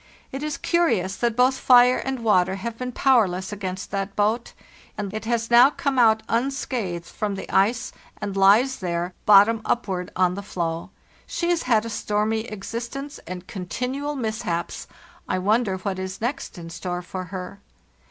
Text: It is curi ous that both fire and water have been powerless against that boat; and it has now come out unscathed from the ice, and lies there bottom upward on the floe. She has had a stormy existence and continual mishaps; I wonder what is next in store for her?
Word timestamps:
It 0.31 0.41
is 0.41 0.57
curi 0.57 1.05
ous 1.05 1.15
that 1.17 1.35
both 1.35 1.59
fire 1.59 1.97
and 1.99 2.23
water 2.23 2.55
have 2.55 2.75
been 2.75 2.91
powerless 2.91 3.53
against 3.53 3.91
that 3.91 4.15
boat; 4.15 4.53
and 4.97 5.13
it 5.13 5.25
has 5.25 5.51
now 5.51 5.69
come 5.69 5.99
out 5.99 6.23
unscathed 6.27 7.05
from 7.05 7.35
the 7.35 7.47
ice, 7.51 7.93
and 8.19 8.35
lies 8.35 8.77
there 8.77 9.13
bottom 9.27 9.61
upward 9.63 10.11
on 10.15 10.33
the 10.33 10.41
floe. 10.41 10.89
She 11.27 11.51
has 11.51 11.61
had 11.69 11.85
a 11.85 11.89
stormy 11.91 12.47
existence 12.47 13.19
and 13.27 13.45
continual 13.45 14.15
mishaps; 14.15 14.87
I 15.29 15.37
wonder 15.37 15.77
what 15.77 15.99
is 15.99 16.19
next 16.19 16.57
in 16.57 16.71
store 16.71 17.03
for 17.03 17.25
her? 17.25 17.61